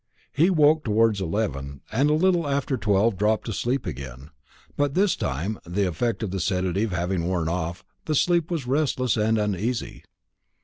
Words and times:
He 0.33 0.49
woke 0.49 0.83
towards 0.83 1.21
eleven, 1.21 1.81
and 1.91 2.09
a 2.09 2.15
little 2.15 2.47
after 2.47 2.75
twelve 2.75 3.17
dropped 3.17 3.47
asleep 3.47 3.85
again; 3.85 4.31
but 4.75 4.95
this 4.95 5.15
time, 5.15 5.59
the 5.63 5.87
effect 5.87 6.23
of 6.23 6.31
the 6.31 6.39
sedative 6.39 6.89
having 6.91 7.27
worn 7.27 7.47
off, 7.47 7.83
the 8.05 8.15
sleep 8.15 8.49
was 8.49 8.65
restless 8.65 9.15
and 9.15 9.37
uneasy. 9.37 10.03